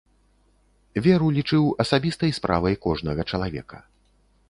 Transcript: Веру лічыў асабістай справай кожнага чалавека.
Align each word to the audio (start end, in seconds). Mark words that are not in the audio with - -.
Веру 1.09 1.27
лічыў 1.37 1.69
асабістай 1.85 2.35
справай 2.41 2.75
кожнага 2.89 3.21
чалавека. 3.33 3.77